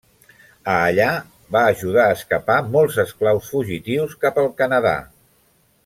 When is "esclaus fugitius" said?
3.07-4.17